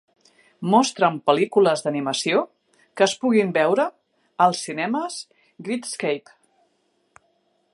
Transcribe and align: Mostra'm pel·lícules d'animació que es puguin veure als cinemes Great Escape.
Mostra'm 0.73 1.17
pel·lícules 1.29 1.83
d'animació 1.87 2.39
que 3.01 3.05
es 3.07 3.13
puguin 3.25 3.51
veure 3.59 3.85
als 4.47 4.63
cinemes 4.69 5.19
Great 5.69 5.89
Escape. 5.91 6.35